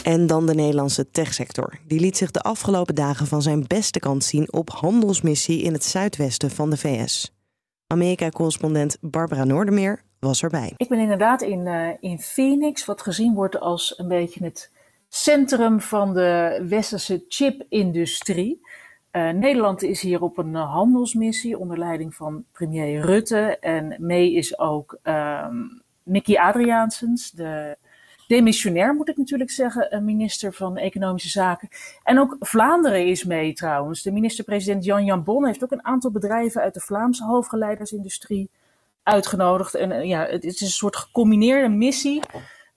En 0.04 0.28
dan 0.28 0.46
de 0.46 0.54
Nederlandse 0.54 1.12
techsector. 1.12 1.80
Die 1.88 2.00
liet 2.00 2.18
zich 2.18 2.32
de 2.32 2.42
afgelopen 2.42 2.96
dagen 2.96 3.28
van 3.28 3.42
zijn 3.42 3.64
beste 3.68 4.00
kant 4.00 4.24
zien 4.24 4.54
op 4.54 4.70
handelsmissie 4.70 5.62
in 5.62 5.74
het 5.74 5.84
zuidwesten 5.84 6.52
van 6.52 6.70
de 6.70 6.78
VS. 6.78 7.36
Amerika-correspondent 7.88 8.98
Barbara 9.02 9.44
Noordermeer 9.44 10.04
was 10.20 10.44
erbij. 10.44 10.74
Ik 10.78 10.90
ben 10.90 11.00
inderdaad 11.00 11.42
in, 11.42 11.68
in 12.00 12.20
Phoenix, 12.20 12.86
wat 12.86 13.02
gezien 13.02 13.34
wordt 13.34 13.60
als 13.60 13.94
een 13.98 14.08
beetje 14.08 14.44
het 14.44 14.72
centrum 15.10 15.82
van 15.82 16.14
de 16.14 16.66
westerse 16.70 17.26
chipindustrie. 17.28 18.62
Uh, 19.12 19.30
Nederland 19.30 19.84
is 19.84 20.02
hier 20.02 20.22
op 20.22 20.38
een 20.38 20.56
handelsmissie 20.56 21.58
onder 21.58 21.78
leiding 21.78 22.16
van 22.16 22.46
premier 22.52 23.02
Rutte. 23.02 23.58
En 23.60 23.96
mee 23.98 24.34
is 24.34 24.60
ook 24.60 25.00
Mickey 26.04 26.38
Adriaansens, 26.38 27.32
de 27.32 27.78
demissionair, 28.28 28.94
moet 28.94 29.10
ik 29.10 29.18
natuurlijk 29.18 29.52
zeggen, 29.52 30.06
minister 30.06 30.54
van 30.54 30.78
Economische 30.78 31.30
Zaken. 31.30 31.70
En 32.04 32.20
ook 32.20 32.36
Vlaanderen 32.40 33.06
is 33.06 33.24
mee 33.24 33.54
trouwens. 33.54 34.02
De 34.02 34.12
minister-president 34.12 34.86
Jan 34.86 35.06
Jan 35.06 35.24
Bon 35.24 35.46
heeft 35.46 35.64
ook 35.64 35.72
een 35.72 35.86
aantal 35.86 36.12
bedrijven 36.12 36.62
uit 36.62 36.74
de 36.74 36.80
Vlaamse 36.80 37.24
hoofdgeleidersindustrie 37.24 38.50
uitgenodigd. 39.04 39.76
En 39.76 40.08
ja, 40.08 40.26
het 40.26 40.44
is 40.44 40.62
een 40.62 40.68
soort 40.68 40.96
gecombineerde 40.96 41.70
missie 41.70 42.22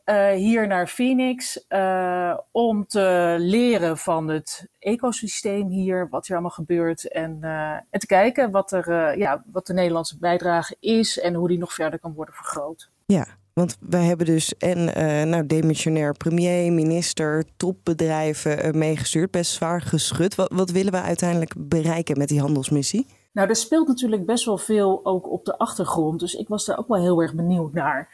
uh, 0.05 0.31
hier 0.31 0.67
naar 0.67 0.89
Phoenix 0.89 1.65
uh, 1.69 2.39
om 2.51 2.87
te 2.87 3.37
leren 3.39 3.99
van 3.99 4.29
het 4.29 4.69
ecosysteem 4.79 5.69
hier, 5.69 6.09
wat 6.11 6.27
hier 6.27 6.37
allemaal 6.37 6.55
gebeurt. 6.55 7.09
En, 7.09 7.39
uh, 7.41 7.71
en 7.71 8.01
te 8.01 8.07
kijken 8.07 8.51
wat, 8.51 8.73
er, 8.73 9.19
ja, 9.19 9.45
wat 9.53 9.67
de 9.67 9.73
Nederlandse 9.73 10.19
bijdrage 10.19 10.77
is 10.81 11.21
en 11.21 11.35
hoe 11.35 11.49
die 11.49 11.59
nog 11.59 11.73
verder 11.73 11.99
kan 11.99 12.15
worden 12.15 12.35
vergroot. 12.35 12.91
Ja, 13.07 13.27
want 13.53 13.77
wij 13.81 14.05
hebben 14.05 14.27
dus 14.27 14.57
en 14.57 14.85
nou, 15.29 15.47
demissionair 15.47 16.13
premier, 16.13 16.73
minister, 16.73 17.45
topbedrijven 17.57 18.79
meegestuurd. 18.79 19.31
Best 19.31 19.53
zwaar 19.53 19.81
geschud. 19.81 20.35
Wat, 20.35 20.53
wat 20.53 20.71
willen 20.71 20.93
we 20.93 21.01
uiteindelijk 21.01 21.55
bereiken 21.59 22.19
met 22.19 22.29
die 22.29 22.41
handelsmissie? 22.41 23.07
Nou, 23.33 23.49
er 23.49 23.57
speelt 23.57 23.89
natuurlijk 23.89 24.27
best 24.27 24.45
wel 24.45 24.59
veel 24.59 25.01
ook 25.03 25.31
op 25.31 25.45
de 25.45 25.59
achtergrond. 25.59 26.21
Dus 26.21 26.35
ik 26.35 26.49
was 26.49 26.65
daar 26.65 26.79
ook 26.79 26.89
wel 26.89 27.01
heel 27.01 27.23
erg 27.23 27.35
benieuwd 27.35 27.73
naar. 27.73 28.09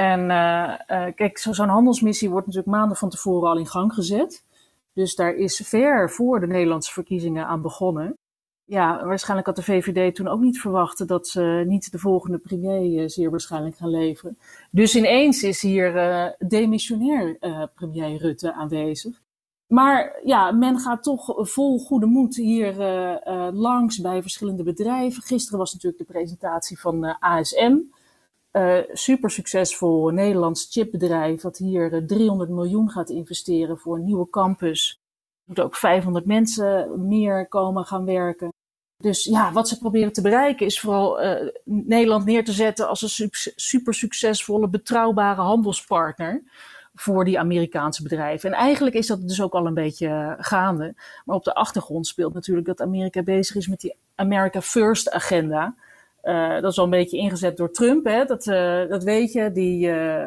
En 0.00 0.20
uh, 0.20 0.74
uh, 0.88 1.14
kijk, 1.14 1.38
zo'n 1.38 1.68
handelsmissie 1.68 2.30
wordt 2.30 2.46
natuurlijk 2.46 2.76
maanden 2.76 2.96
van 2.96 3.08
tevoren 3.10 3.50
al 3.50 3.58
in 3.58 3.66
gang 3.66 3.92
gezet. 3.92 4.44
Dus 4.92 5.14
daar 5.14 5.34
is 5.34 5.62
ver 5.64 6.10
voor 6.10 6.40
de 6.40 6.46
Nederlandse 6.46 6.92
verkiezingen 6.92 7.46
aan 7.46 7.62
begonnen. 7.62 8.16
Ja, 8.64 9.04
waarschijnlijk 9.04 9.46
had 9.46 9.56
de 9.56 9.62
VVD 9.62 10.14
toen 10.14 10.28
ook 10.28 10.40
niet 10.40 10.60
verwacht 10.60 11.08
dat 11.08 11.28
ze 11.28 11.64
niet 11.66 11.92
de 11.92 11.98
volgende 11.98 12.38
premier 12.38 13.02
uh, 13.02 13.08
zeer 13.08 13.30
waarschijnlijk 13.30 13.76
gaan 13.76 13.90
leveren. 13.90 14.38
Dus 14.70 14.96
ineens 14.96 15.42
is 15.42 15.62
hier 15.62 15.92
demissionair 16.38 17.38
premier 17.74 18.16
Rutte 18.16 18.52
aanwezig. 18.52 19.20
Maar 19.66 20.20
ja, 20.24 20.50
men 20.50 20.78
gaat 20.78 21.02
toch 21.02 21.34
vol 21.36 21.78
goede 21.78 22.06
moed 22.06 22.36
hier 22.36 22.74
langs 23.52 24.00
bij 24.00 24.22
verschillende 24.22 24.62
bedrijven. 24.62 25.22
Gisteren 25.22 25.58
was 25.58 25.72
natuurlijk 25.72 26.06
de 26.06 26.12
presentatie 26.12 26.80
van 26.80 27.16
ASM. 27.18 27.76
Uh, 28.52 28.78
super 28.92 29.30
succesvol 29.30 30.08
Nederlands 30.08 30.66
chipbedrijf 30.70 31.40
dat 31.40 31.58
hier 31.58 32.06
300 32.06 32.50
miljoen 32.50 32.90
gaat 32.90 33.10
investeren 33.10 33.78
voor 33.78 33.96
een 33.96 34.04
nieuwe 34.04 34.30
campus. 34.30 35.00
Er 35.00 35.42
moeten 35.44 35.64
ook 35.64 35.76
500 35.76 36.26
mensen 36.26 37.06
meer 37.08 37.48
komen 37.48 37.84
gaan 37.84 38.04
werken. 38.04 38.52
Dus 38.96 39.24
ja, 39.24 39.52
wat 39.52 39.68
ze 39.68 39.78
proberen 39.78 40.12
te 40.12 40.22
bereiken 40.22 40.66
is 40.66 40.80
vooral 40.80 41.24
uh, 41.24 41.48
Nederland 41.64 42.24
neer 42.24 42.44
te 42.44 42.52
zetten 42.52 42.88
als 42.88 43.18
een 43.18 43.28
super 43.56 43.94
succesvolle, 43.94 44.68
betrouwbare 44.68 45.40
handelspartner 45.40 46.42
voor 46.94 47.24
die 47.24 47.38
Amerikaanse 47.38 48.02
bedrijven. 48.02 48.52
En 48.52 48.58
eigenlijk 48.58 48.96
is 48.96 49.06
dat 49.06 49.28
dus 49.28 49.42
ook 49.42 49.52
al 49.52 49.66
een 49.66 49.74
beetje 49.74 50.36
gaande. 50.38 50.94
Maar 51.24 51.36
op 51.36 51.44
de 51.44 51.54
achtergrond 51.54 52.06
speelt 52.06 52.34
natuurlijk 52.34 52.66
dat 52.66 52.80
Amerika 52.80 53.22
bezig 53.22 53.56
is 53.56 53.68
met 53.68 53.80
die 53.80 53.96
America 54.14 54.60
First 54.62 55.10
agenda. 55.10 55.74
Uh, 56.24 56.60
dat 56.60 56.70
is 56.70 56.78
al 56.78 56.84
een 56.84 56.90
beetje 56.90 57.16
ingezet 57.16 57.56
door 57.56 57.70
Trump, 57.70 58.04
hè? 58.04 58.24
Dat, 58.24 58.46
uh, 58.46 58.88
dat 58.88 59.04
weet 59.04 59.32
je. 59.32 59.52
Die, 59.52 59.86
uh, 59.86 60.26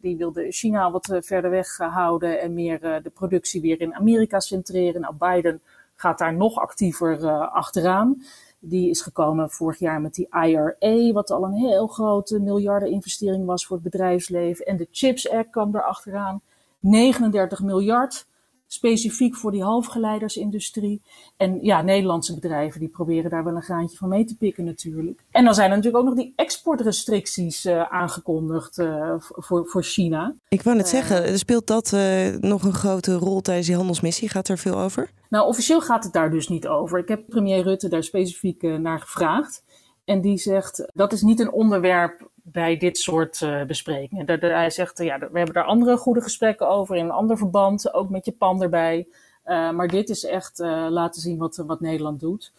die 0.00 0.16
wilde 0.16 0.52
China 0.52 0.90
wat 0.90 1.18
verder 1.20 1.50
weg 1.50 1.76
houden 1.76 2.40
en 2.40 2.54
meer 2.54 2.80
de 2.80 3.10
productie 3.14 3.60
weer 3.60 3.80
in 3.80 3.94
Amerika 3.94 4.40
centreren. 4.40 5.00
Nou, 5.00 5.14
Biden 5.18 5.60
gaat 5.94 6.18
daar 6.18 6.34
nog 6.34 6.56
actiever 6.58 7.28
achteraan. 7.50 8.22
Die 8.58 8.90
is 8.90 9.00
gekomen 9.00 9.50
vorig 9.50 9.78
jaar 9.78 10.00
met 10.00 10.14
die 10.14 10.28
IRA, 10.44 11.12
wat 11.12 11.30
al 11.30 11.44
een 11.44 11.54
heel 11.54 11.86
grote 11.86 12.40
miljardeninvestering 12.40 13.46
was 13.46 13.66
voor 13.66 13.76
het 13.76 13.90
bedrijfsleven. 13.90 14.64
En 14.64 14.76
de 14.76 14.88
Chips 14.90 15.30
Act 15.30 15.50
kwam 15.50 15.74
er 15.74 15.82
achteraan. 15.82 16.40
39 16.78 17.62
miljard 17.62 18.26
specifiek 18.68 19.36
voor 19.36 19.50
die 19.50 19.62
halfgeleidersindustrie. 19.62 21.02
En 21.36 21.58
ja, 21.62 21.82
Nederlandse 21.82 22.34
bedrijven 22.34 22.80
die 22.80 22.88
proberen 22.88 23.30
daar 23.30 23.44
wel 23.44 23.56
een 23.56 23.62
graantje 23.62 23.96
van 23.96 24.08
mee 24.08 24.24
te 24.24 24.36
pikken 24.36 24.64
natuurlijk. 24.64 25.24
En 25.30 25.44
dan 25.44 25.54
zijn 25.54 25.70
er 25.70 25.76
natuurlijk 25.76 26.04
ook 26.04 26.08
nog 26.08 26.24
die 26.24 26.32
exportrestricties 26.36 27.64
uh, 27.64 27.82
aangekondigd 27.82 28.78
uh, 28.78 29.14
voor, 29.18 29.66
voor 29.66 29.82
China. 29.82 30.34
Ik 30.48 30.62
wou 30.62 30.76
net 30.76 30.84
uh, 30.84 30.92
zeggen, 30.92 31.38
speelt 31.38 31.66
dat 31.66 31.96
nog 32.40 32.62
een 32.62 32.72
grote 32.72 33.14
rol 33.14 33.40
tijdens 33.40 33.66
die 33.66 33.76
handelsmissie? 33.76 34.28
Gaat 34.28 34.48
er 34.48 34.58
veel 34.58 34.80
over? 34.80 35.10
Nou, 35.28 35.46
officieel 35.46 35.80
gaat 35.80 36.04
het 36.04 36.12
daar 36.12 36.30
dus 36.30 36.48
niet 36.48 36.66
over. 36.66 36.98
Ik 36.98 37.08
heb 37.08 37.28
premier 37.28 37.62
Rutte 37.62 37.88
daar 37.88 38.02
specifiek 38.02 38.62
naar 38.62 39.00
gevraagd. 39.00 39.64
En 40.04 40.20
die 40.20 40.38
zegt, 40.38 40.90
dat 40.94 41.12
is 41.12 41.22
niet 41.22 41.40
een 41.40 41.52
onderwerp 41.52 42.30
bij 42.52 42.76
dit 42.76 42.98
soort 42.98 43.40
uh, 43.40 43.64
besprekingen. 43.64 44.26
De, 44.26 44.38
hij 44.40 44.70
zegt, 44.70 44.98
ja, 44.98 45.18
we 45.18 45.36
hebben 45.36 45.54
daar 45.54 45.64
andere 45.64 45.96
goede 45.96 46.20
gesprekken 46.20 46.68
over 46.68 46.96
in 46.96 47.04
een 47.04 47.10
ander 47.10 47.38
verband, 47.38 47.94
ook 47.94 48.10
met 48.10 48.24
Japan 48.24 48.62
erbij. 48.62 49.08
Uh, 49.44 49.70
maar 49.70 49.88
dit 49.88 50.08
is 50.08 50.24
echt 50.24 50.60
uh, 50.60 50.86
laten 50.90 51.20
zien 51.20 51.38
wat, 51.38 51.56
wat 51.56 51.80
Nederland 51.80 52.20
doet. 52.20 52.52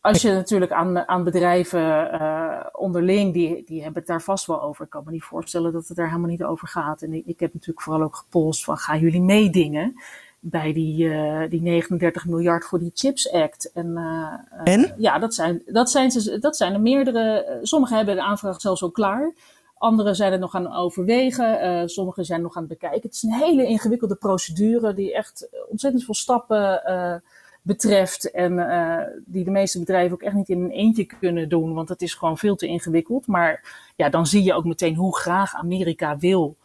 Als 0.00 0.22
je 0.22 0.32
natuurlijk 0.32 0.72
aan, 0.72 1.08
aan 1.08 1.24
bedrijven 1.24 2.78
onderling, 2.78 3.32
die, 3.32 3.64
die 3.64 3.82
hebben 3.82 3.98
het 3.98 4.10
daar 4.10 4.22
vast 4.22 4.46
wel 4.46 4.62
over. 4.62 4.84
Ik 4.84 4.90
kan 4.90 5.02
me 5.04 5.10
niet 5.10 5.22
voorstellen 5.22 5.72
dat 5.72 5.88
het 5.88 5.96
daar 5.96 6.08
helemaal 6.08 6.28
niet 6.28 6.44
over 6.44 6.68
gaat. 6.68 7.02
En 7.02 7.12
ik, 7.12 7.26
ik 7.26 7.40
heb 7.40 7.52
natuurlijk 7.52 7.82
vooral 7.82 8.02
ook 8.02 8.16
gepolst 8.16 8.64
van, 8.64 8.76
gaan 8.76 8.98
jullie 8.98 9.22
meedingen? 9.22 9.94
Bij 10.46 10.72
die, 10.72 11.04
uh, 11.04 11.40
die 11.50 11.62
39 11.62 12.26
miljard 12.26 12.64
voor 12.64 12.78
die 12.78 12.90
Chips 12.94 13.32
Act. 13.32 13.72
En, 13.72 13.86
uh, 13.86 14.74
en? 14.74 14.94
ja, 14.98 15.18
dat 15.18 15.34
zijn, 15.34 15.62
dat, 15.66 15.90
zijn 15.90 16.10
ze, 16.10 16.38
dat 16.38 16.56
zijn 16.56 16.72
er 16.72 16.80
meerdere. 16.80 17.58
Sommigen 17.62 17.96
hebben 17.96 18.14
de 18.14 18.22
aanvraag 18.22 18.60
zelfs 18.60 18.82
al 18.82 18.90
klaar. 18.90 19.32
Anderen 19.78 20.16
zijn 20.16 20.32
er 20.32 20.38
nog 20.38 20.54
aan 20.54 20.74
overwegen. 20.74 21.88
Sommigen 21.88 22.24
zijn 22.24 22.42
nog 22.42 22.56
aan 22.56 22.62
het 22.62 22.72
bekijken. 22.72 23.00
Het 23.02 23.14
is 23.14 23.22
een 23.22 23.32
hele 23.32 23.66
ingewikkelde 23.66 24.14
procedure 24.14 24.94
die 24.94 25.14
echt 25.14 25.48
ontzettend 25.68 26.04
veel 26.04 26.14
stappen 26.14 26.82
betreft. 27.62 28.30
En 28.30 28.56
die 29.26 29.44
de 29.44 29.50
meeste 29.50 29.78
bedrijven 29.78 30.12
ook 30.12 30.22
echt 30.22 30.34
niet 30.34 30.48
in 30.48 30.62
een 30.62 30.70
eentje 30.70 31.04
kunnen 31.04 31.48
doen. 31.48 31.74
Want 31.74 31.88
het 31.88 32.02
is 32.02 32.14
gewoon 32.14 32.38
veel 32.38 32.56
te 32.56 32.66
ingewikkeld. 32.66 33.26
Maar 33.26 33.74
ja, 33.96 34.08
dan 34.08 34.26
zie 34.26 34.42
je 34.42 34.54
ook 34.54 34.64
meteen 34.64 34.94
hoe 34.94 35.16
graag 35.16 35.54
Amerika 35.54 36.18
wil 36.18 36.56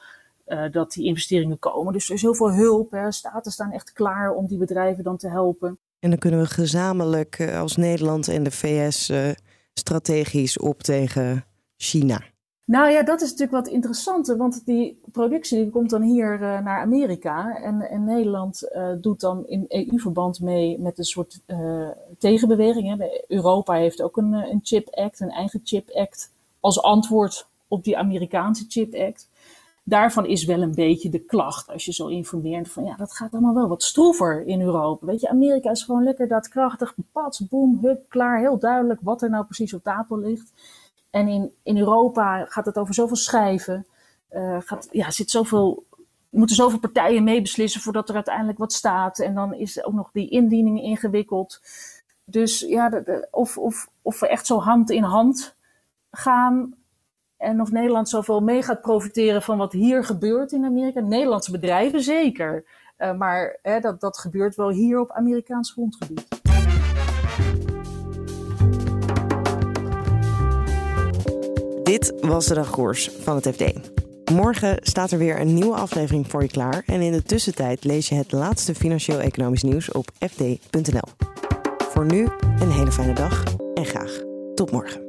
uh, 0.49 0.71
dat 0.71 0.91
die 0.91 1.05
investeringen 1.05 1.59
komen. 1.59 1.93
Dus 1.93 2.09
er 2.09 2.15
is 2.15 2.21
heel 2.21 2.35
veel 2.35 2.53
hulp. 2.53 2.91
Hè. 2.91 3.11
Staten 3.11 3.51
staan 3.51 3.71
echt 3.71 3.93
klaar 3.93 4.33
om 4.33 4.47
die 4.47 4.57
bedrijven 4.57 5.03
dan 5.03 5.17
te 5.17 5.29
helpen. 5.29 5.77
En 5.99 6.09
dan 6.09 6.19
kunnen 6.19 6.39
we 6.39 6.45
gezamenlijk 6.45 7.39
uh, 7.39 7.59
als 7.59 7.75
Nederland 7.75 8.27
en 8.27 8.43
de 8.43 8.51
VS 8.51 9.09
uh, 9.09 9.29
strategisch 9.73 10.59
op 10.59 10.81
tegen 10.81 11.45
China. 11.77 12.21
Nou 12.65 12.91
ja, 12.91 13.03
dat 13.03 13.21
is 13.21 13.29
natuurlijk 13.29 13.65
wat 13.65 13.73
interessanter, 13.73 14.37
want 14.37 14.65
die 14.65 15.01
productie 15.11 15.57
die 15.57 15.69
komt 15.69 15.89
dan 15.89 16.01
hier 16.01 16.39
naar 16.39 16.81
Amerika. 16.81 17.55
En, 17.55 17.81
en 17.81 18.03
Nederland 18.03 18.69
doet 19.01 19.19
dan 19.19 19.47
in 19.47 19.65
EU-verband 19.67 20.39
mee 20.41 20.79
met 20.79 20.97
een 20.97 21.03
soort 21.03 21.41
tegenbeweging. 22.17 22.97
Hè. 22.97 23.23
Europa 23.27 23.73
heeft 23.73 24.01
ook 24.01 24.17
een, 24.17 24.33
een 24.33 24.59
Chip 24.63 24.89
Act, 24.89 25.19
een 25.19 25.29
eigen 25.29 25.61
Chip 25.63 25.89
Act, 25.89 26.33
als 26.59 26.81
antwoord 26.81 27.47
op 27.67 27.83
die 27.83 27.97
Amerikaanse 27.97 28.65
Chip 28.67 28.95
Act 28.95 29.29
daarvan 29.89 30.25
is 30.25 30.45
wel 30.45 30.61
een 30.61 30.75
beetje 30.75 31.09
de 31.09 31.19
klacht. 31.19 31.69
Als 31.69 31.85
je 31.85 31.93
zo 31.93 32.07
informeert 32.07 32.69
van 32.69 32.83
ja, 32.83 32.95
dat 32.95 33.13
gaat 33.13 33.31
allemaal 33.31 33.53
wel 33.53 33.67
wat 33.67 33.83
stroever 33.83 34.47
in 34.47 34.61
Europa. 34.61 35.05
Weet 35.05 35.21
je, 35.21 35.29
Amerika 35.29 35.71
is 35.71 35.83
gewoon 35.83 36.03
lekker 36.03 36.27
daadkrachtig. 36.27 36.93
Pats, 37.11 37.47
boem, 37.47 37.79
hup, 37.81 38.09
klaar. 38.09 38.39
Heel 38.39 38.59
duidelijk 38.59 38.99
wat 39.03 39.21
er 39.21 39.29
nou 39.29 39.45
precies 39.45 39.73
op 39.73 39.83
tafel 39.83 40.19
ligt. 40.19 40.53
En 41.09 41.27
in, 41.27 41.51
in 41.63 41.77
Europa 41.77 42.45
gaat 42.45 42.65
het 42.65 42.77
over 42.77 42.93
zoveel 42.93 43.15
schijven. 43.15 43.85
Uh, 44.31 44.57
gaat, 44.59 44.87
ja, 44.91 45.11
zit 45.11 45.31
zoveel, 45.31 45.85
moeten 46.29 46.55
zoveel 46.55 46.79
partijen 46.79 47.23
meebeslissen 47.23 47.81
voordat 47.81 48.09
er 48.09 48.15
uiteindelijk 48.15 48.57
wat 48.57 48.73
staat. 48.73 49.19
En 49.19 49.33
dan 49.33 49.53
is 49.53 49.83
ook 49.83 49.93
nog 49.93 50.09
die 50.11 50.29
indiening 50.29 50.81
ingewikkeld. 50.81 51.61
Dus 52.23 52.59
ja, 52.59 53.03
of, 53.31 53.57
of, 53.57 53.89
of 54.01 54.19
we 54.19 54.27
echt 54.27 54.45
zo 54.45 54.59
hand 54.59 54.89
in 54.89 55.03
hand 55.03 55.55
gaan 56.11 56.73
en 57.39 57.61
of 57.61 57.71
Nederland 57.71 58.09
zoveel 58.09 58.41
mee 58.41 58.63
gaat 58.63 58.81
profiteren 58.81 59.41
van 59.41 59.57
wat 59.57 59.71
hier 59.71 60.03
gebeurt 60.03 60.51
in 60.51 60.65
Amerika. 60.65 60.99
Nederlandse 60.99 61.51
bedrijven 61.51 62.01
zeker. 62.01 62.63
Uh, 62.97 63.17
maar 63.17 63.57
hè, 63.61 63.79
dat, 63.79 64.01
dat 64.01 64.17
gebeurt 64.17 64.55
wel 64.55 64.69
hier 64.69 64.99
op 64.99 65.11
Amerikaans 65.11 65.71
grondgebied. 65.71 66.27
Dit 71.83 72.13
was 72.21 72.45
de 72.45 72.53
dagkoers 72.53 73.09
van 73.09 73.35
het 73.35 73.47
FD. 73.47 73.73
Morgen 74.31 74.77
staat 74.81 75.11
er 75.11 75.17
weer 75.17 75.39
een 75.39 75.53
nieuwe 75.53 75.75
aflevering 75.75 76.27
voor 76.27 76.41
je 76.41 76.49
klaar. 76.49 76.83
En 76.85 77.01
in 77.01 77.11
de 77.11 77.23
tussentijd 77.23 77.83
lees 77.83 78.09
je 78.09 78.15
het 78.15 78.31
laatste 78.31 78.75
financieel-economisch 78.75 79.63
nieuws 79.63 79.91
op 79.91 80.09
fd.nl. 80.19 81.27
Voor 81.77 82.05
nu 82.05 82.27
een 82.59 82.71
hele 82.71 82.91
fijne 82.91 83.13
dag 83.13 83.43
en 83.73 83.85
graag 83.85 84.21
tot 84.55 84.71
morgen. 84.71 85.08